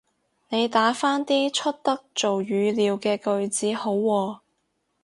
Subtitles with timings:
[0.49, 4.39] 你打返啲出得做語料嘅句子好喎